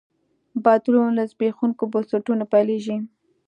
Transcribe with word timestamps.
بدلون 0.63 1.09
له 1.17 1.23
زبېښونکو 1.31 1.83
بنسټونو 1.93 2.43
پیلېږي. 2.53 2.97